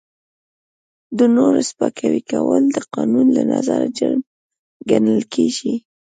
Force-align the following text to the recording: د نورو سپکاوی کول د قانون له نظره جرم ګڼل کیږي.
د 1.17 1.19
نورو 1.35 1.59
سپکاوی 1.69 2.21
کول 2.31 2.61
د 2.75 2.77
قانون 2.93 3.25
له 3.37 3.43
نظره 3.53 3.87
جرم 3.97 4.21
ګڼل 4.89 5.21
کیږي. 5.33 5.73